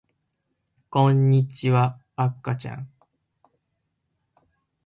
[0.89, 2.89] こんにちはあかちゃん